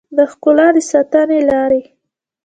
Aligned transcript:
د 0.17 0.19
ښکلا 0.31 0.67
د 0.75 0.77
ساتنې 0.91 1.39
لارې 1.49 1.81